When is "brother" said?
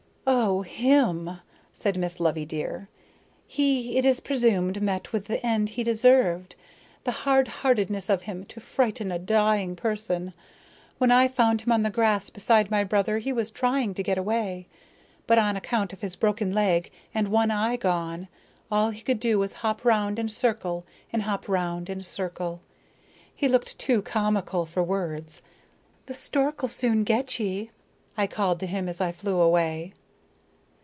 12.83-13.17